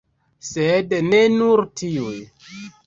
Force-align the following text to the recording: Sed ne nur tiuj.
Sed 0.47 0.97
ne 1.11 1.21
nur 1.37 1.65
tiuj. 1.83 2.21